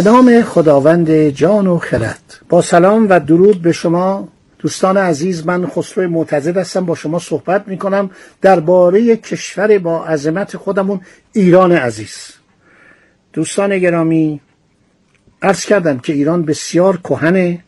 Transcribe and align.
به 0.00 0.06
نام 0.06 0.42
خداوند 0.42 1.28
جان 1.28 1.66
و 1.66 1.78
خرد. 1.78 2.38
با 2.48 2.62
سلام 2.62 3.06
و 3.10 3.20
درود 3.20 3.62
به 3.62 3.72
شما. 3.72 4.28
دوستان 4.58 4.96
عزیز 4.96 5.46
من 5.46 5.66
خسرو 5.66 6.10
معتزد 6.10 6.56
هستم. 6.56 6.86
با 6.86 6.94
شما 6.94 7.18
صحبت 7.18 7.68
می 7.68 7.78
کنم 7.78 8.10
درباره 8.42 9.16
کشور 9.16 9.78
با 9.78 10.04
عظمت 10.04 10.56
خودمون 10.56 11.00
ایران 11.32 11.72
عزیز. 11.72 12.28
دوستان 13.32 13.78
گرامی 13.78 14.40
عرض 15.42 15.64
کردم 15.64 15.98
که 15.98 16.12
ایران 16.12 16.42
بسیار 16.42 16.96
کهنه. 16.96 17.64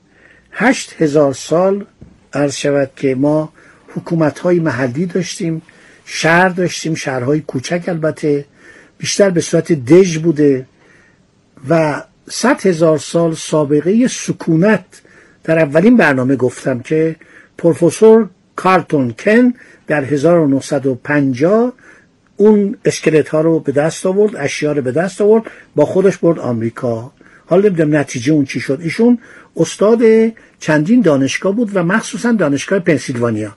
هشت 0.53 0.95
هزار 0.99 1.33
سال 1.33 1.87
عرض 2.33 2.55
شود 2.55 2.91
که 2.97 3.15
ما 3.15 3.53
حکومت 3.95 4.39
های 4.39 4.61
محلی 4.61 5.07
داشتیم 5.07 5.63
شهر 6.05 6.49
داشتیم 6.49 6.95
شهرهای 6.95 7.41
کوچک 7.41 7.85
البته 7.89 8.45
بیشتر 8.99 9.31
به 9.31 9.41
صورت 9.41 9.73
دژ 9.73 10.19
بوده 10.19 10.67
و 11.69 12.03
صد 12.29 12.67
هزار 12.67 12.99
سال 12.99 13.35
سابقه 13.35 14.09
سکونت 14.09 14.85
در 15.45 15.59
اولین 15.59 15.97
برنامه 15.97 16.37
گفتم 16.37 16.81
که 16.81 17.17
پروفسور 17.59 18.29
کارتون 18.57 19.15
کن 19.19 19.55
در 19.87 20.05
1950 20.05 21.73
اون 22.37 22.77
اسکلت 22.85 23.29
ها 23.29 23.41
رو 23.41 23.61
به 23.61 23.73
دست 23.73 24.07
آورد 24.07 24.37
اشیا 24.37 24.73
رو 24.73 24.83
به 24.83 24.93
دست 24.93 25.21
آورد 25.21 25.45
با 25.77 25.85
خودش 25.85 26.17
برد 26.19 26.39
آمریکا. 26.39 27.13
حالا 27.47 27.69
نمی‌دونم 27.69 27.97
نتیجه 27.97 28.33
اون 28.33 28.45
چی 28.45 28.61
شد. 28.61 28.79
ایشون 28.83 29.19
استاد 29.57 30.03
چندین 30.59 31.01
دانشگاه 31.01 31.53
بود 31.57 31.71
و 31.75 31.83
مخصوصا 31.83 32.33
دانشگاه 32.33 32.79
پنسیلوانیا. 32.79 33.57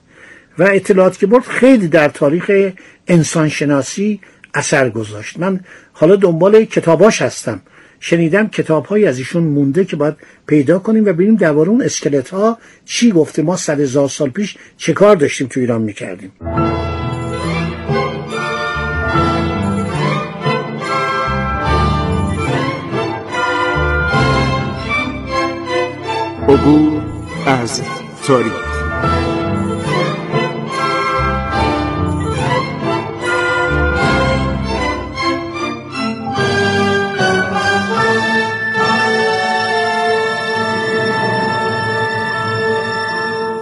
و 0.59 0.63
اطلاعاتی 0.63 1.19
که 1.19 1.27
برد 1.27 1.43
خیلی 1.43 1.87
در 1.87 2.09
تاریخ 2.09 2.71
انسانشناسی 3.07 4.19
اثر 4.53 4.89
گذاشت. 4.89 5.39
من 5.39 5.59
حالا 5.93 6.15
دنبال 6.15 6.65
کتاباش 6.65 7.21
هستم. 7.21 7.61
شنیدم 7.99 8.47
کتاب 8.47 8.85
های 8.85 9.05
از 9.05 9.17
ایشون 9.17 9.43
مونده 9.43 9.85
که 9.85 9.95
باید 9.95 10.15
پیدا 10.47 10.79
کنیم 10.79 11.05
و 11.05 11.13
ببینیم 11.13 11.35
درباره 11.35 11.69
اون 11.69 11.81
اسکلت 11.81 12.29
ها 12.29 12.57
چی 12.85 13.11
گفته. 13.11 13.41
ما 13.41 13.55
صد 13.55 13.79
هزار 13.79 14.09
سال 14.09 14.29
پیش 14.29 14.57
چه 14.77 14.93
کار 14.93 15.15
داشتیم 15.15 15.47
تو 15.47 15.59
ایران 15.59 15.81
می‌کردیم. 15.81 16.31
عبور 26.47 27.01
از 27.45 27.81
تاریخ. 28.27 28.74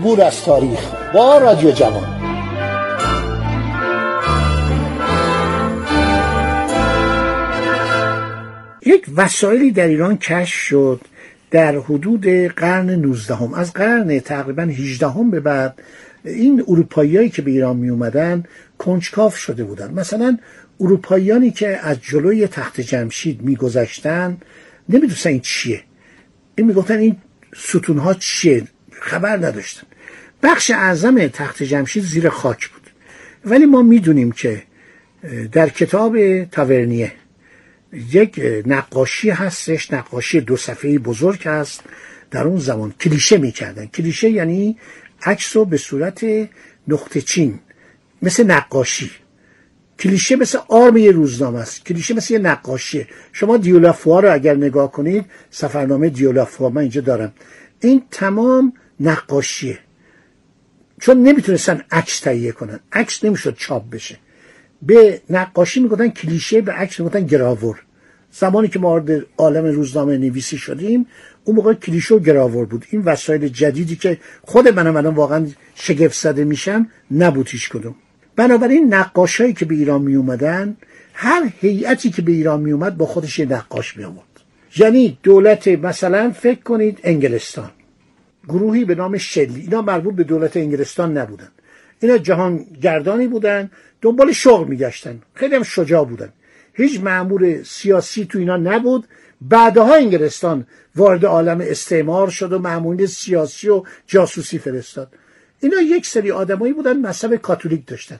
عبور 0.00 0.22
از 0.22 0.44
تاریخ 0.44 0.80
با 1.14 1.38
رادیو 1.38 1.70
جوان. 1.70 2.20
یک 8.86 9.06
وسایلی 9.16 9.70
در 9.70 9.86
ایران 9.86 10.18
کشف 10.18 10.54
شد 10.54 11.00
در 11.50 11.78
حدود 11.78 12.26
قرن 12.46 12.90
19 12.90 13.34
هم. 13.34 13.54
از 13.54 13.72
قرن 13.72 14.20
تقریبا 14.20 14.62
18 14.62 15.08
هم 15.08 15.30
به 15.30 15.40
بعد 15.40 15.82
این 16.24 16.64
اروپاییایی 16.68 17.30
که 17.30 17.42
به 17.42 17.50
ایران 17.50 17.76
می 17.76 17.88
اومدن 17.88 18.44
کنجکاف 18.78 19.36
شده 19.36 19.64
بودن 19.64 19.94
مثلا 19.94 20.38
اروپاییانی 20.80 21.50
که 21.50 21.68
از 21.68 21.96
جلوی 22.02 22.46
تخت 22.46 22.80
جمشید 22.80 23.42
میگذشتن 23.42 24.38
نمی‌دونستن 24.88 25.30
این 25.30 25.40
چیه. 25.40 25.82
این 26.54 26.66
می‌گفتن 26.66 26.98
این 26.98 27.16
ستونها 27.56 28.14
چیه؟ 28.14 28.64
خبر 29.00 29.36
نداشتن. 29.36 29.89
بخش 30.42 30.70
اعظم 30.70 31.26
تخت 31.28 31.62
جمشید 31.62 32.04
زیر 32.04 32.28
خاک 32.28 32.68
بود. 32.68 32.90
ولی 33.44 33.66
ما 33.66 33.82
می‌دونیم 33.82 34.32
که 34.32 34.62
در 35.52 35.68
کتاب 35.68 36.44
تاورنیه 36.44 37.12
یک 38.12 38.40
نقاشی 38.66 39.30
هستش 39.30 39.92
نقاشی 39.92 40.40
دو 40.40 40.56
صفحه 40.56 40.98
بزرگ 40.98 41.48
هست. 41.48 41.82
در 42.30 42.44
اون 42.44 42.58
زمان 42.58 42.94
کلیشه 43.00 43.38
می‌کردن. 43.38 43.86
کلیشه 43.86 44.30
یعنی 44.30 44.78
عکس 45.22 45.56
رو 45.56 45.64
به 45.64 45.76
صورت 45.76 46.26
نقطه 46.88 47.20
چین 47.20 47.58
مثل 48.22 48.44
نقاشی. 48.44 49.10
کلیشه 49.98 50.36
مثل 50.36 50.58
آرم 50.68 50.96
یه 50.96 51.10
روزنامه 51.10 51.58
است. 51.58 51.86
کلیشه 51.86 52.14
مثل 52.14 52.34
یه 52.34 52.40
نقاشیه 52.40 53.08
شما 53.32 53.56
دیولافوا 53.56 54.20
رو 54.20 54.32
اگر 54.32 54.54
نگاه 54.54 54.92
کنید 54.92 55.24
سفرنامه 55.50 56.08
دیولافوا 56.08 56.68
من 56.68 56.80
اینجا 56.80 57.00
دارم. 57.00 57.32
این 57.80 58.02
تمام 58.10 58.72
نقاشیه. 59.00 59.78
چون 61.00 61.22
نمی‌تونستن 61.22 61.82
عکس 61.90 62.20
تهیه 62.20 62.52
کنن. 62.52 62.80
عکس 62.92 63.24
نمی‌شد 63.24 63.56
چاپ 63.56 63.90
بشه. 63.90 64.16
به 64.82 65.20
نقاشی 65.30 65.80
می‌گفتن 65.80 66.08
کلیشه 66.08 66.60
به 66.60 66.72
عکس 66.72 67.00
می‌گفتن 67.00 67.26
گراور. 67.26 67.82
زمانی 68.32 68.68
که 68.68 68.78
ما 68.78 68.88
وارد 68.88 69.26
عالم 69.38 69.64
روزنامه 69.64 70.18
نویسی 70.18 70.58
شدیم 70.58 71.06
اون 71.44 71.56
موقع 71.56 71.74
کلیشه 71.74 72.14
و 72.14 72.18
گراور 72.18 72.64
بود. 72.64 72.86
این 72.90 73.02
وسایل 73.02 73.48
جدیدی 73.48 73.96
که 73.96 74.18
خود 74.42 74.68
منم 74.68 74.96
الان 74.96 75.14
واقعا 75.14 75.46
شگفت 75.74 76.20
زده 76.20 76.44
میشم 76.44 76.88
نبود 77.10 77.48
هیچ 77.48 77.70
کدوم. 77.70 77.94
بنابراین 78.36 78.94
نقاشایی 78.94 79.52
که 79.52 79.64
به 79.64 79.74
ایران 79.74 80.02
می 80.02 80.14
اومدن 80.14 80.76
هر 81.14 81.52
هیئتی 81.60 82.10
که 82.10 82.22
به 82.22 82.32
ایران 82.32 82.60
می 82.60 82.72
اومد 82.72 82.96
با 82.96 83.06
خودش 83.06 83.38
یه 83.38 83.46
نقاش 83.46 83.96
می 83.96 84.04
آورد 84.04 84.40
یعنی 84.76 85.18
دولت 85.22 85.68
مثلا 85.68 86.30
فکر 86.30 86.62
کنید 86.62 86.98
انگلستان. 87.04 87.70
گروهی 88.52 88.84
به 88.84 88.94
نام 88.94 89.18
شلی. 89.18 89.60
اینا 89.60 89.82
مربوط 89.82 90.14
به 90.14 90.24
دولت 90.24 90.56
انگلستان 90.56 91.18
نبودن. 91.18 91.48
اینا 92.00 92.18
جهان 92.18 92.52
گردانی 92.82 93.28
بودن 93.28 93.70
دنبال 94.02 94.32
شغل 94.32 94.68
میگشتن. 94.68 95.16
خیلی 95.34 95.54
هم 95.54 95.62
شجاع 95.62 96.04
بودن. 96.04 96.32
هیچ 96.74 97.00
معمور 97.00 97.62
سیاسی 97.62 98.24
تو 98.24 98.38
اینا 98.38 98.56
نبود. 98.56 99.04
بعدها 99.40 99.94
انگلستان 99.94 100.66
وارد 100.96 101.24
عالم 101.24 101.60
استعمار 101.60 102.30
شد 102.30 102.52
و 102.52 102.58
معمولین 102.58 103.06
سیاسی 103.06 103.68
و 103.68 103.84
جاسوسی 104.06 104.58
فرستاد. 104.58 105.08
اینا 105.60 105.80
یک 105.80 106.06
سری 106.06 106.30
آدمایی 106.30 106.72
بودن 106.72 106.96
مذهب 106.96 107.36
کاتولیک 107.36 107.86
داشتن. 107.86 108.18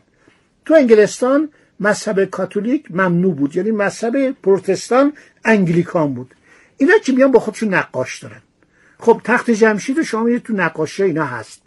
تو 0.65 0.75
انگلستان 0.75 1.49
مذهب 1.81 2.25
کاتولیک 2.25 2.85
ممنوع 2.91 3.35
بود. 3.35 3.56
یعنی 3.56 3.71
مذهب 3.71 4.31
پروتستان 4.31 5.12
انگلیکان 5.44 6.15
بود. 6.15 6.35
اینا 6.76 6.99
که 7.05 7.12
میان 7.12 7.33
با 7.33 7.41
خودشون 7.41 7.75
نقاش 7.75 8.19
دارن. 8.23 8.43
خب 9.00 9.20
تخت 9.25 9.50
جمشید 9.50 10.02
شما 10.02 10.38
تو 10.38 10.52
نقاشی 10.52 11.02
اینا 11.02 11.25
هست. 11.25 11.62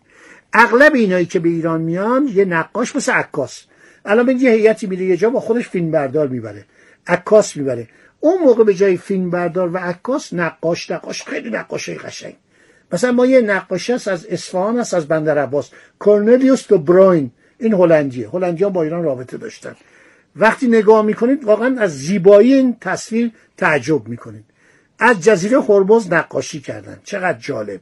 اغلب 0.54 0.96
اینایی 0.96 1.26
که 1.26 1.40
به 1.40 1.50
ایران 1.50 1.82
میان 1.82 2.28
یه 2.28 2.46
نقاش 2.46 2.96
مثل 2.96 3.12
عکاس. 3.12 3.64
الان 4.06 4.30
یه 4.30 4.52
هیئتی 4.52 4.88
میره 4.88 5.06
یه 5.06 5.18
جا 5.18 5.30
با 5.30 5.40
خودش 5.40 5.70
فیلم 5.70 5.92
بردار 5.92 6.28
می‌بره. 6.28 6.66
عکاس 7.08 7.58
می‌بره. 7.58 7.88
اون 8.20 8.42
موقع 8.42 8.64
به 8.64 8.74
جای 8.74 8.98
فیلم 8.98 9.30
بردار 9.30 9.70
و 9.74 9.78
عکاس 9.78 10.34
نقاش 10.34 10.92
نقاش 10.92 11.24
خیلی 11.24 11.50
نقاشی 11.50 11.96
قشنگ. 11.96 12.36
مثلا 12.92 13.12
ما 13.12 13.26
یه 13.26 13.42
نقاشی 13.42 13.94
هست 13.94 14.08
از 14.08 14.26
اصفهان 14.26 14.80
هست 14.80 14.94
از 14.94 15.08
بندر 15.08 15.38
عباس. 15.38 15.70
کورنلیوس 16.00 16.68
دو 16.68 16.78
بروین. 16.78 17.32
این 17.60 17.74
هلندیه. 17.74 18.30
هلندیا 18.30 18.70
با 18.70 18.84
ایران 18.84 19.04
رابطه 19.04 19.38
داشتن. 19.38 19.76
وقتی 20.36 20.68
نگاه 20.68 21.06
می‌کنید 21.06 21.44
واقعا 21.44 21.80
از 21.80 22.00
زیبایی 22.00 22.54
این 22.54 22.78
تصویر 22.82 23.32
تعجب 23.58 24.08
می‌کنید. 24.08 24.46
از 25.00 25.24
جزیره 25.24 25.62
هرمز 25.62 26.14
نقاشی 26.14 26.60
کردن. 26.62 27.00
چقدر 27.04 27.40
جالب. 27.40 27.82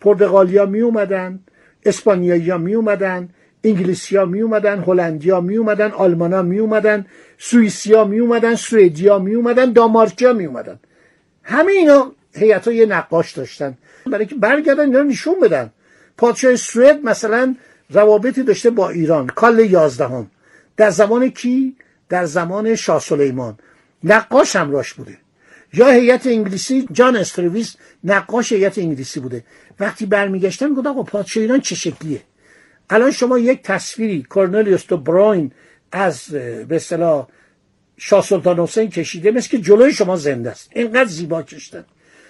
پرتغالیا 0.00 0.66
می 0.66 0.80
اومدن 0.80 1.40
اسپانیایی 1.84 2.50
ها 2.50 2.58
می 2.58 2.74
اومدن 2.74 3.28
انگلیسی 3.64 4.16
ها 4.16 4.24
می 4.24 4.40
اومدن 4.40 4.84
هلندی 4.86 5.30
ها 5.30 5.40
می 5.40 5.56
اومدن 5.56 5.90
آلمان 5.90 6.32
ها 6.32 6.42
می 6.42 6.58
اومدن 6.58 7.06
سوئیسی 7.38 7.94
ها 7.94 8.04
می 8.04 8.18
اومدن 8.18 8.54
سوئدی 8.54 9.08
ها 9.08 9.18
می 9.18 9.34
اومدن 9.34 9.72
دامارکی 9.72 10.24
ها 10.26 10.32
می 10.32 10.46
اومدن. 10.46 10.78
همه 11.42 11.72
اینا 11.72 12.12
هیئت 12.34 12.66
یه 12.66 12.86
نقاش 12.86 13.32
داشتن. 13.32 13.78
برای 14.06 14.26
که 14.26 14.34
برگردن 14.34 14.84
اینا 14.84 15.02
نشون 15.02 15.40
بدن. 15.40 15.70
پادشاه 16.16 16.56
سوئد 16.56 17.04
مثلا 17.04 17.54
روابطی 17.90 18.42
داشته 18.42 18.70
با 18.70 18.90
ایران. 18.90 19.26
کال 19.26 19.58
یازدهم. 19.58 20.30
در 20.76 20.90
زمان 20.90 21.28
کی؟ 21.28 21.76
در 22.08 22.24
زمان 22.24 22.74
شاه 22.74 23.00
سلیمان. 23.00 23.58
نقاش 24.04 24.56
همراش 24.56 24.94
بوده. 24.94 25.18
یا 25.72 25.88
هیئت 25.88 26.26
انگلیسی 26.26 26.88
جان 26.92 27.16
استرویس 27.16 27.76
نقاش 28.04 28.52
هیئت 28.52 28.78
انگلیسی 28.78 29.20
بوده. 29.20 29.44
وقتی 29.80 30.06
برمیگشتن 30.06 30.74
گفت 30.74 30.86
آقا 30.86 31.02
پادشاه 31.02 31.42
ایران 31.42 31.60
چه 31.60 31.74
شکلیه؟ 31.74 32.22
الان 32.90 33.10
شما 33.10 33.38
یک 33.38 33.62
تصویری 33.62 34.22
کورنلیوس 34.22 34.82
تو 34.82 34.96
براین 34.96 35.52
از 35.92 36.24
به 36.68 36.76
اصطلاح 36.76 37.28
شاه 37.96 38.24
سلطان 38.24 38.58
حسین 38.58 38.90
کشیده 38.90 39.30
مثل 39.30 39.48
که 39.48 39.58
جلوی 39.58 39.92
شما 39.92 40.16
زنده 40.16 40.50
است. 40.50 40.70
اینقدر 40.74 41.04
زیبا 41.04 41.42
کشتن. 41.42 41.84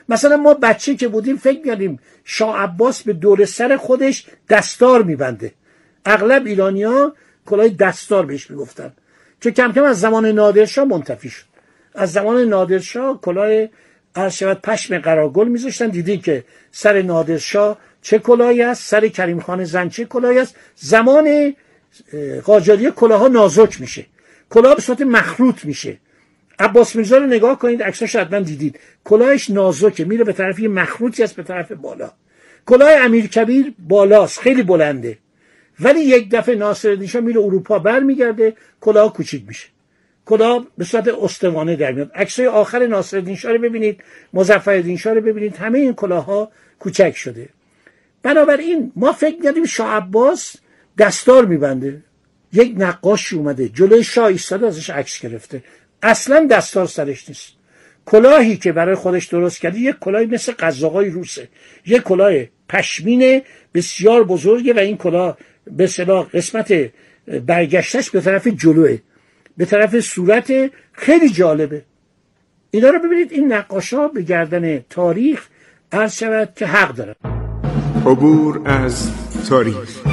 مثلا 0.08 0.36
ما 0.36 0.54
بچه 0.54 0.96
که 0.96 1.08
بودیم 1.08 1.36
فکر 1.36 1.58
می‌کردیم 1.58 1.98
شاه 2.24 2.56
عباس 2.56 3.02
به 3.02 3.12
دور 3.12 3.44
سر 3.44 3.76
خودش 3.76 4.26
دستار 4.48 5.02
میبنده. 5.02 5.52
اغلب 6.06 6.46
ایرانیا 6.46 7.14
کلاه 7.46 7.68
دستار 7.68 8.26
بهش 8.26 8.50
می‌گفتن. 8.50 8.92
که 9.40 9.50
کم 9.50 9.72
کم 9.72 9.82
از 9.82 10.00
زمان 10.00 10.26
نادرشاه 10.26 10.84
منتفی 10.84 11.28
شد. 11.28 11.51
از 11.94 12.12
زمان 12.12 12.44
نادرشاه 12.44 13.20
کلاه 13.20 13.66
عرض 14.14 14.34
شود 14.34 14.60
پشم 14.60 14.98
قراگل 14.98 15.48
میذاشتن. 15.48 15.88
دیدین 15.88 16.20
که 16.20 16.44
سر 16.70 17.02
نادرشاه 17.02 17.78
چه 18.02 18.18
کلاهی 18.18 18.62
است؟ 18.62 18.88
سر 18.88 19.08
کریم 19.08 19.40
خان 19.40 19.64
زن 19.64 19.88
چه 19.88 20.04
کلاهی 20.04 20.38
است؟ 20.38 20.56
زمان 20.76 21.54
قاجاری 22.44 22.90
کلاه 22.90 23.20
ها 23.20 23.28
نازک 23.28 23.80
میشه. 23.80 24.06
کلاه 24.50 24.74
به 24.74 24.82
صورت 24.82 25.00
مخروط 25.00 25.64
میشه. 25.64 25.96
عباس 26.58 26.96
میرزا 26.96 27.16
رو 27.16 27.26
نگاه 27.26 27.58
کنید 27.58 27.82
عکساش 27.82 28.16
حتما 28.16 28.40
دیدید. 28.40 28.78
کلاهش 29.04 29.50
نازکه 29.50 30.04
میره 30.04 30.24
به 30.24 30.32
طرف 30.32 30.58
یه 30.58 30.68
مخروطی 30.68 31.22
است 31.22 31.36
به 31.36 31.42
طرف 31.42 31.72
بالا. 31.72 32.12
کلاه 32.66 32.90
امیر 32.92 33.26
کبیر 33.26 33.74
بالاست 33.78 34.40
خیلی 34.40 34.62
بلنده. 34.62 35.18
ولی 35.80 36.00
یک 36.00 36.30
دفعه 36.30 36.54
ناصرالدین 36.54 37.08
شاه 37.08 37.22
میره 37.22 37.40
اروپا 37.40 37.78
برمیگرده 37.78 38.56
کلاه 38.80 39.12
کوچیک 39.12 39.44
میشه. 39.48 39.68
کلاه 40.26 40.66
به 40.78 40.84
صورت 40.84 41.08
استوانه 41.08 41.76
در 41.76 41.92
میاد. 41.92 42.10
عکسای 42.14 42.46
آخر 42.46 42.86
ناصرالدین 42.86 43.36
شاه 43.36 43.52
رو 43.52 43.58
ببینید 43.58 44.04
مظفرالدین 44.32 44.96
شاه 44.96 45.14
رو 45.14 45.20
ببینید 45.20 45.56
همه 45.56 45.78
این 45.78 45.94
کلاه 45.94 46.24
ها 46.24 46.52
کوچک 46.78 47.16
شده. 47.16 47.48
بنابراین 48.22 48.92
ما 48.96 49.12
فکر 49.12 49.42
کردیم 49.42 49.64
شاه 49.64 49.94
عباس 49.94 50.56
دستار 50.98 51.44
میبنده. 51.44 52.02
یک 52.52 52.74
نقاش 52.78 53.32
اومده 53.32 53.68
جلوی 53.68 54.04
شاه 54.04 54.24
ایستاده 54.24 54.66
ازش 54.66 54.90
عکس 54.90 55.20
گرفته. 55.20 55.64
اصلا 56.02 56.46
دستار 56.50 56.86
سرش 56.86 57.28
نیست. 57.28 57.52
کلاهی 58.06 58.56
که 58.56 58.72
برای 58.72 58.94
خودش 58.94 59.26
درست 59.26 59.60
کرده 59.60 59.78
یک 59.78 59.96
کلاهی 60.00 60.26
مثل 60.26 60.52
قزاقای 60.52 61.10
روسه. 61.10 61.48
یک 61.86 62.02
کلاه 62.02 62.32
پشمین 62.68 63.42
بسیار 63.74 64.24
بزرگه 64.24 64.72
و 64.72 64.78
این 64.78 64.96
کلاه 64.96 65.38
به 65.66 65.86
صلاح 65.86 66.28
قسمت 66.28 66.90
برگشتش 67.46 68.10
به 68.10 68.20
طرف 68.20 68.46
جلوه. 68.46 68.98
به 69.56 69.64
طرف 69.64 70.00
صورت 70.00 70.52
خیلی 70.92 71.28
جالبه. 71.28 71.84
اینا 72.70 72.88
رو 72.88 72.98
ببینید 72.98 73.32
این 73.32 73.52
نقاشا 73.52 74.08
به 74.08 74.22
گردن 74.22 74.78
تاریخ 74.78 75.48
عرض 75.92 76.14
شود 76.14 76.52
که 76.56 76.66
حق 76.66 76.94
دارن. 76.94 77.14
عبور 78.06 78.60
از 78.64 79.10
تاریخ. 79.48 80.11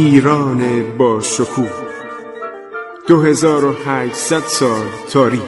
ایران 0.00 0.96
با 0.98 1.20
شکوه. 1.20 1.70
2800 3.08 4.38
سال 4.40 4.86
تاریخ. 5.10 5.42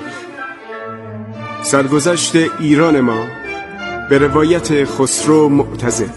سرگذشت 1.63 2.37
ایران 2.61 3.01
ما 3.01 3.27
به 4.11 4.19
روایت 4.19 4.85
خسرو 4.85 5.49
معتزد. 5.49 6.15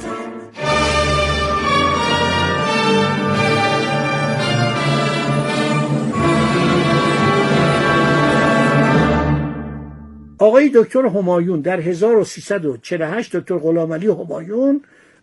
آقای 10.40 10.72
دکتر 10.76 11.06
همایون 11.06 11.62
در 11.62 11.80
1348 11.80 13.36
دکتر 13.36 13.58
غلام 13.58 13.94
علی 13.94 14.08
همایون 14.08 14.82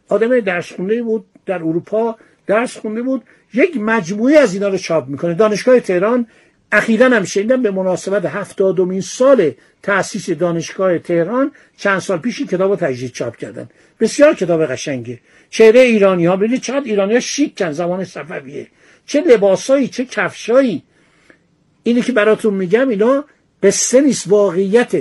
آدم 0.09 0.41
درس 0.41 0.73
بود 0.73 1.25
در 1.47 1.59
اروپا. 1.59 2.17
درس 2.47 2.77
خونده 2.77 3.03
بود. 3.03 3.23
یک 3.55 3.77
مجموعه 3.77 4.39
از 4.39 4.55
اینا 4.55 4.69
رو 4.69 4.79
چاپ 4.79 5.09
می‌کنه. 5.09 5.35
دانشگاه 5.35 5.81
تهران 5.81 6.27
اخیرا 6.73 7.09
هم 7.09 7.25
شنیدم 7.25 7.63
به 7.63 7.71
مناسبت 7.71 8.25
هفتادمین 8.25 9.01
سال 9.01 9.51
تأسیس 9.83 10.31
دانشگاه 10.31 10.99
تهران 10.99 11.53
چند 11.77 11.99
سال 11.99 12.19
پیش 12.19 12.43
کتاب 12.43 12.71
رو 12.71 12.77
تجدید 12.77 13.13
چاپ 13.13 13.37
کردن. 13.37 13.69
بسیار 14.01 14.35
کتاب 14.35 14.67
قشنگه. 14.67 15.21
چهره 15.51 15.81
ایرانی 15.81 16.27
ها 16.27 16.37
ببینید 16.37 16.61
چقدر 16.61 16.85
ایرانی 16.85 17.15
ها 17.15 17.21
شیکن 17.21 17.73
زمان 17.73 18.05
صفویه. 18.05 18.67
چه 19.07 19.21
لباسایی 19.21 19.89
چه 19.89 20.05
کفشایی. 20.05 20.83
اینی 21.83 22.03
که 22.03 22.13
براتون 22.13 22.55
میگم 22.55 22.89
اینا 22.89 23.25
قصه 23.63 24.01
نیست 24.01 24.29
واقعیت. 24.29 24.93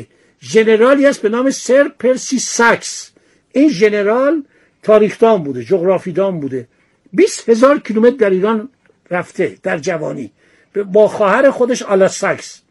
ژنرالی 0.41 1.05
است 1.05 1.21
به 1.21 1.29
نام 1.29 1.49
سر 1.49 1.91
پرسی 1.99 2.39
ساکس. 2.39 3.11
این 3.51 3.69
ژنرال 3.69 4.43
تاریخدان 4.83 5.43
بوده 5.43 5.63
جغرافیدان 5.63 6.39
بوده. 6.39 6.67
20 7.13 7.49
هزار 7.49 7.79
کیلومتر 7.79 8.15
در 8.15 8.29
ایران 8.29 8.69
رفته 9.11 9.57
در 9.63 9.77
جوانی. 9.77 10.31
با 10.93 11.07
خواهر 11.07 11.49
خودش 11.49 11.81
آلا 11.81 12.07
ساکس 12.07 12.61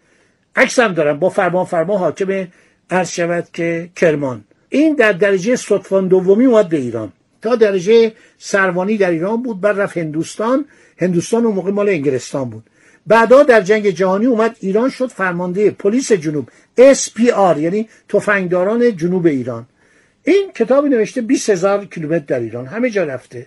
عکس 0.56 0.78
هم 0.78 0.94
دارم. 0.94 1.18
با 1.18 1.28
فرمان 1.28 1.64
فرما 1.64 1.98
حاکم 1.98 2.48
عرض 2.90 3.10
شود 3.10 3.48
که 3.52 3.90
کرمان. 3.96 4.44
این 4.68 4.94
در 4.94 5.12
درجه 5.12 5.56
صدفان 5.56 6.08
دومی 6.08 6.44
اومد 6.44 6.68
به 6.68 6.76
ایران. 6.76 7.12
تا 7.42 7.56
درجه 7.56 8.12
سروانی 8.38 8.96
در 8.96 9.10
ایران 9.10 9.42
بود 9.42 9.60
بعد 9.60 9.80
رفت 9.80 9.98
هندوستان. 9.98 10.64
هندوستان 10.98 11.44
اون 11.46 11.54
موقع 11.54 11.70
مال 11.70 11.88
انگلستان 11.88 12.50
بود. 12.50 12.64
بعدا 13.06 13.42
در 13.42 13.60
جنگ 13.60 13.90
جهانی 13.90 14.26
اومد 14.26 14.56
ایران 14.60 14.90
شد 14.90 15.06
فرمانده 15.06 15.70
پلیس 15.70 16.12
جنوب 16.12 16.48
SPR 16.78 17.58
یعنی 17.58 17.88
تفنگداران 18.08 18.96
جنوب 18.96 19.26
ایران. 19.26 19.66
این 20.24 20.52
کتابی 20.54 20.88
نوشته 20.88 21.20
20 21.20 21.50
هزار 21.50 21.84
کیلومتر 21.84 22.24
در 22.24 22.40
ایران. 22.40 22.66
همه 22.66 22.90
جا 22.90 23.04
رفته. 23.04 23.46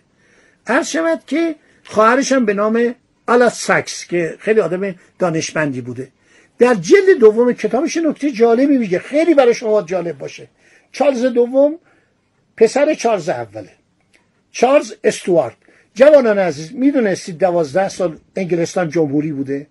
عرض 0.67 0.88
شود 0.88 1.20
که 1.27 1.55
خواهرش 1.84 2.32
هم 2.32 2.46
به 2.46 2.53
نام 2.53 2.96
آلا 3.27 3.50
ساکس 3.50 4.05
که 4.08 4.36
خیلی 4.39 4.60
آدم 4.60 4.96
دانشمندی 5.20 5.82
بوده. 5.82 6.08
در 6.60 6.74
جلد 6.74 7.20
دوم 7.20 7.53
کتابش 7.53 7.98
نکته 7.98 8.32
جالبی 8.32 8.77
میگه. 8.77 9.00
خیلی 9.00 9.34
برای 9.34 9.53
شما 9.53 9.82
جالب 9.82 10.17
باشه. 10.17 10.48
چارلز 10.91 11.25
دوم 11.25 11.79
پسر 12.58 12.93
چارلز 12.93 13.29
اوله. 13.29 13.70
چارلز 14.51 14.93
استوارت. 15.03 15.55
جوانان 15.93 16.39
عزیز 16.39 16.74
می‌دونستید 16.74 17.38
دوازده 17.38 17.89
سال 17.89 18.17
انگلستان 18.36 18.89
جمهوری 18.89 19.32
بوده. 19.32 19.67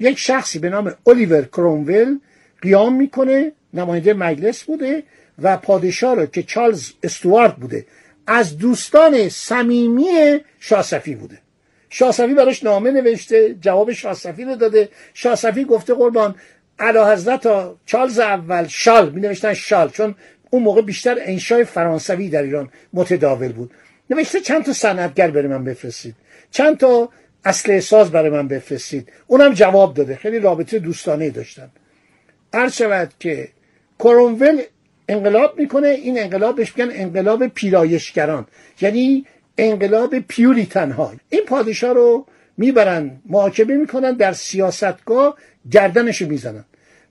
یک 0.00 0.18
شخصی 0.18 0.58
به 0.58 0.68
نام 0.68 0.94
الیور 1.06 1.42
کرومول 1.42 2.18
قیام 2.62 2.94
می‌کنه. 2.96 3.52
نماینده 3.74 4.14
مجلس 4.14 4.62
بوده 4.62 5.02
و 5.42 5.56
پادشاه 5.56 6.14
رو 6.14 6.26
که 6.26 6.42
چارلز 6.42 6.90
استوارت 7.02 7.56
بوده. 7.56 7.86
از 8.32 8.58
دوستان 8.58 9.28
صمیمی 9.28 10.40
شاسفی 10.60 11.14
بوده. 11.14 11.38
شاسفی 11.88 12.34
براش 12.34 12.64
نامه 12.64 12.90
نوشته 12.90 13.54
جواب 13.60 13.92
شاسفی 13.92 14.44
رو 14.44 14.54
داده. 14.56 14.88
شاسفی 15.14 15.64
گفته 15.64 15.94
قربان 15.94 16.34
علا 16.78 17.12
حضرت 17.12 17.48
چارلز 17.86 18.18
اول 18.18 18.66
شال. 18.66 19.10
می 19.10 19.20
نوشتن 19.20 19.54
شال 19.54 19.88
چون 19.88 20.14
اون 20.50 20.62
موقع 20.62 20.82
بیشتر 20.82 21.16
انشای 21.20 21.64
فرانسوی 21.64 22.28
در 22.28 22.42
ایران 22.42 22.68
متداول 22.92 23.52
بود. 23.52 23.70
نوشته 24.10 24.40
چند 24.40 24.64
تا 24.64 24.72
صنعتگر 24.72 25.30
برای 25.30 25.48
من 25.48 25.64
بفرستید. 25.64 26.14
چند 26.50 26.76
تا 26.76 27.08
اصل 27.44 27.80
ساز 27.80 28.10
برای 28.10 28.30
من 28.30 28.48
بفرستید. 28.48 29.12
اونم 29.26 29.54
جواب 29.54 29.94
داده. 29.94 30.16
خیلی 30.16 30.38
رابطه 30.38 30.78
دوستانه 30.78 31.30
داشتن. 31.30 31.70
عرض 32.52 32.72
شود 32.76 33.12
که 33.18 33.48
کرونول 33.98 34.62
انقلاب 35.10 35.58
می‌کنه 35.58 35.88
این 35.88 36.18
انقلاب 36.18 36.56
بهش 36.56 36.72
میگن 36.76 36.90
انقلاب 36.94 37.46
پیرایشگران. 37.46 38.46
یعنی 38.80 39.26
انقلاب 39.58 40.18
پیوریتن 40.18 40.90
ها 40.90 41.12
این 41.30 41.44
پادشاه 41.46 41.92
رو 41.92 42.26
می‌برن 42.56 43.10
محاکمه 43.26 43.76
می‌کنن 43.76 44.12
در 44.12 44.32
سیاستگاه 44.32 45.36
گردنش 45.70 46.22
می‌زنن. 46.22 46.64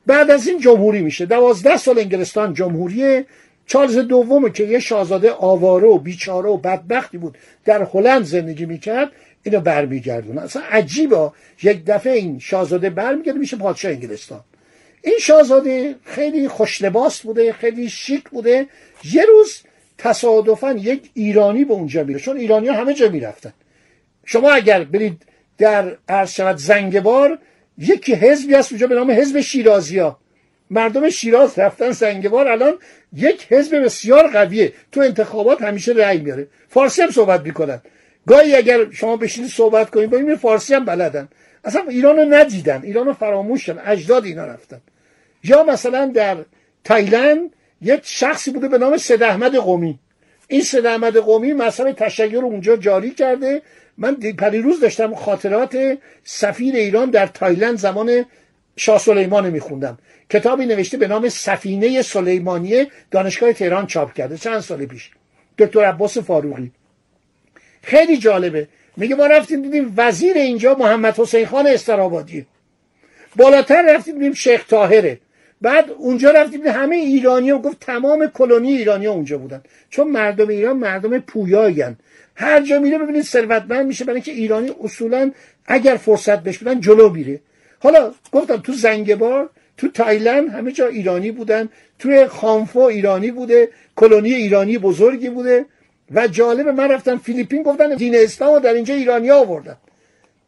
بعد 0.06 0.32
از 0.32 0.48
این 0.48 0.60
جمهوری 0.60 1.02
میشه. 1.02 1.26
دوازده 1.26 1.78
سال 1.78 2.00
انگلستان 2.00 2.54
جمهوری 2.54 3.26
چارلز 3.66 3.98
دوم 3.98 4.50
که 4.50 4.64
یه 4.64 4.80
شاهزاده 4.80 5.32
آواره 5.32 5.88
و 5.88 5.98
بیچاره 5.98 6.50
و 6.50 6.58
بدبختی 6.58 7.18
بود 7.18 7.38
در 7.66 7.88
هلند 7.94 8.24
زندگی 8.24 8.66
می‌کرد 8.66 9.12
اینو 9.44 9.60
برمیگردونه. 9.60 10.42
اصلا 10.42 10.62
عجیبه. 10.72 11.32
یک 11.64 11.86
دفعه 11.86 12.14
این 12.14 12.40
شاهزاده 12.40 12.90
برمیگرده 12.90 13.40
میشه 13.40 13.58
پادشاه 13.58 13.92
انگلستان. 13.92 14.44
این 15.02 15.16
شاهزاده 15.20 15.96
خیلی 16.04 16.48
خوشلباس 16.48 17.22
بوده 17.22 17.54
خیلی 17.54 17.90
شیک 17.90 18.30
بوده. 18.30 18.68
یه 19.04 19.26
روز 19.26 19.62
تصادفا 19.98 20.72
یک 20.72 21.10
ایرانی 21.14 21.66
به 21.66 21.74
اونجا 21.74 22.04
میره 22.04 22.20
چون 22.20 22.38
ایرانی 22.38 22.68
ها 22.68 22.76
همه 22.76 22.94
جا 22.94 23.10
می‌رفتن. 23.10 23.54
شما 24.26 24.52
اگر 24.52 24.84
برید 24.84 25.22
در 25.58 25.98
عرض 26.10 26.32
شود 26.32 26.58
زنگبار 26.58 27.40
یکی 27.78 28.14
حزبی 28.14 28.54
هست 28.54 28.72
اونجا 28.72 28.88
به 28.88 28.96
نام 28.96 29.12
حزب 29.12 29.42
شیرازی 29.42 30.00
ها 30.00 30.20
مردم 30.70 31.10
شیراز 31.10 31.60
رفتن 31.60 31.92
زنگبار 31.92 32.48
الان 32.48 32.74
یک 33.14 33.48
حزب 33.50 33.84
بسیار 33.84 34.28
قویه. 34.28 34.74
تو 34.92 35.02
انتخابات 35.02 35.62
همیشه 35.62 35.92
رأی 35.92 36.18
میاره. 36.18 36.48
فارسی 36.70 37.02
هم 37.02 37.12
صحبت 37.12 37.42
می‌کنن. 37.42 37.82
گاهی 38.28 38.56
اگر 38.56 38.92
شما 38.92 39.18
بشینید 39.18 39.50
صحبت 39.50 39.90
کنید 39.90 40.10
با 40.10 40.36
فارسی 40.36 40.74
هم 40.74 40.86
بلدن. 40.86 41.30
اصلا 41.64 41.82
ایران 41.90 42.18
رو 42.18 42.26
ندیدن. 42.26 42.82
ایران 42.84 43.06
رو 43.06 43.14
فراموش 43.14 43.66
شدن 43.66 43.82
اجداد 43.86 44.26
اینا 44.26 44.46
رفتن. 44.46 44.82
یا 45.44 45.64
مثلا 45.64 46.06
در 46.06 46.38
تایلند 46.84 47.50
یک 47.82 48.02
شخصی 48.04 48.52
بوده 48.52 48.68
به 48.68 48.78
نام 48.78 48.98
سید 48.98 49.24
احمد 49.24 49.56
قومی. 49.56 50.00
این 50.48 50.62
سید 50.62 50.86
احمد 50.86 51.18
قومی 51.18 51.54
مثلا 51.54 51.92
تشیع 51.92 52.40
رو 52.42 52.46
اونجا 52.46 52.76
جاری 52.76 53.12
کرده. 53.12 53.62
من 53.98 54.16
پریروز 54.16 54.80
داشتم 54.80 55.16
خاطرات 55.16 55.98
سفیر 56.24 56.76
ایران 56.76 57.10
در 57.10 57.28
تایلند 57.28 57.78
زمان 57.78 58.26
شاه 58.76 59.00
سلیمان 59.00 59.50
میخوندم. 59.50 59.98
کتابی 60.30 60.66
نوشته 60.66 60.98
به 60.98 61.08
نام 61.08 61.30
سفینه 61.30 62.02
سلیمانیه 62.02 62.88
دانشگاه 63.12 63.54
تهران 63.54 63.88
چاپ 63.88 64.14
کرده. 64.14 64.38
چند 64.38 64.60
سال 64.60 64.86
پیش. 64.86 65.12
دکتر 65.58 65.86
عباس 65.86 66.18
فاروقی. 66.18 66.72
خیلی 67.82 68.18
جالبه. 68.18 68.68
میگه 68.98 69.16
ما 69.16 69.26
رفتیم 69.26 69.62
دیدیم 69.62 69.94
وزیر 69.98 70.38
اینجا 70.38 70.76
محمد 70.76 71.20
حسین 71.20 71.46
خان 71.46 71.68
استرابادی 71.68 72.46
بالاتر 73.36 73.96
رفتیم 73.96 74.14
دیدیم 74.14 74.34
شیخ 74.34 74.64
تاهره 74.64 75.20
بعد 75.62 75.92
اونجا 75.98 76.32
رفتیم 76.32 76.68
همه 76.68 76.96
ایرانی 76.96 77.50
ها 77.50 77.58
گفت 77.58 77.80
تمام 77.80 78.28
کلونی 78.28 78.78
ایرانی 78.78 79.06
ها 79.06 79.14
اونجا 79.14 79.38
بودن. 79.38 79.62
چون 79.90 80.08
مردم 80.08 80.48
ایران 80.48 80.78
مردم 80.78 81.20
پویایین 81.20 81.96
هر 82.36 82.62
جا 82.62 82.80
میره 82.80 82.98
ببینید 82.98 83.24
ثروتمند 83.24 83.86
میشه 83.86 84.06
برای 84.06 84.16
اینکه 84.16 84.32
ایرانی 84.32 84.72
اصولا 84.84 85.32
اگر 85.66 85.96
فرصت 85.96 86.40
بهش 86.40 86.58
بدن 86.58 86.80
جلو 86.80 87.10
میره. 87.10 87.40
حالا 87.80 88.12
گفتم 88.32 88.58
تو 88.58 88.74
زنگبار 88.74 89.50
تو 89.78 89.88
تایلند 89.88 90.50
همه 90.50 90.72
جا 90.72 90.88
ایرانی 90.88 91.32
بودن. 91.32 91.70
توی 92.00 92.28
خانفو 92.28 92.80
ایرانی 92.80 93.32
بوده 93.32 93.70
کلونی 93.96 94.34
ایرانی 94.34 94.78
بزرگی 94.78 95.30
بوده. 95.30 95.66
و 96.12 96.28
جالب 96.28 96.68
من 96.68 96.92
رفتم 96.92 97.18
فیلیپین 97.18 97.64
گفتن 97.64 97.96
دین 97.96 98.16
اسلام 98.16 98.60
در 98.60 98.74
اینجا 98.74 98.94
ایرانی 98.94 99.32
آوردن. 99.32 99.78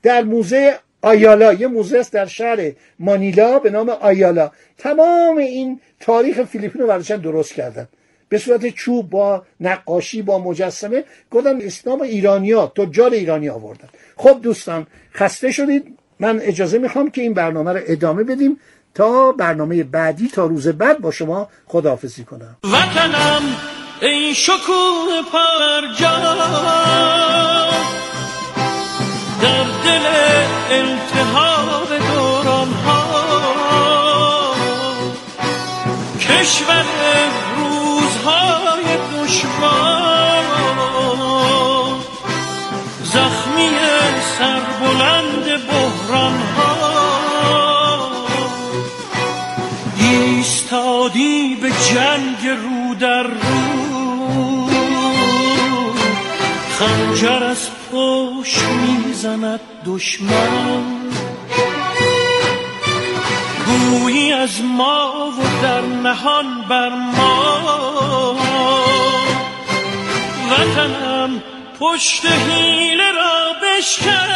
در 0.03 0.23
موزه 0.23 0.79
آیالا 1.01 1.53
یه 1.53 1.67
موزه 1.67 1.99
است 1.99 2.13
در 2.13 2.25
شهر 2.25 2.71
مانیلا 2.99 3.59
به 3.59 3.69
نام 3.69 3.89
آیالا. 3.89 4.51
تمام 4.77 5.37
این 5.37 5.79
تاریخ 5.99 6.43
فیلیپین 6.43 6.81
رو 6.81 6.87
برداشتن 6.87 7.17
درست 7.17 7.53
کردن. 7.53 7.87
به 8.29 8.37
صورت 8.37 8.67
چوب 8.69 9.09
با 9.09 9.43
نقاشی 9.59 10.21
با 10.21 10.39
مجسمه 10.39 11.03
گفتن 11.31 11.61
اسلام 11.61 12.01
ایرانیا 12.01 12.67
تجار 12.67 13.11
ایرانی 13.11 13.49
آوردن. 13.49 13.87
خب 14.17 14.39
دوستان 14.41 14.87
خسته 15.13 15.51
شدید. 15.51 15.97
من 16.19 16.39
اجازه 16.41 16.77
می‌خوام 16.77 17.11
که 17.11 17.21
این 17.21 17.33
برنامه 17.33 17.73
رو 17.73 17.79
ادامه 17.87 18.23
بدیم 18.23 18.59
تا 18.95 19.31
برنامه 19.31 19.83
بعدی 19.83 20.27
تا 20.27 20.45
روز 20.45 20.67
بعد 20.67 20.99
با 20.99 21.11
شما 21.11 21.49
خداحافظی 21.65 22.23
کنم. 22.23 22.57
وطنم 22.63 23.41
شکوه 24.35 25.21
در 29.41 29.63
دل 29.63 30.05
التهاب 30.71 31.89
دوران 32.13 32.73
ها 32.73 34.55
کشور 36.19 36.85
روزهای 37.57 38.83
دشوار. 39.13 40.45
زخمی 43.03 43.69
سربلند 44.37 45.45
بحران 45.67 46.39
ها 46.57 46.75
ایستادی 49.97 51.55
به 51.61 51.69
جنگ 51.69 52.47
رو 52.47 52.95
در 52.95 53.23
رو. 53.23 54.69
خنجر 56.79 57.43
از 57.43 57.80
پشت 57.91 58.63
می‌زند 58.63 59.59
دشمن. 59.85 60.83
گویی 63.65 64.33
از 64.33 64.61
ما 64.61 65.31
و 65.37 65.61
در 65.61 65.81
نهان 65.81 66.61
بر 66.69 66.89
ما. 66.89 68.35
وطنم 70.51 71.43
پشت 71.79 72.25
حیله 72.25 73.11
را 73.11 73.55
بشکن. 73.63 74.27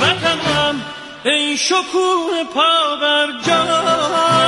وطنم 0.00 0.80
ای 1.24 1.56
شکوه 1.56 2.44
پا 2.54 2.96
بر 3.00 3.26
جان 3.46 4.39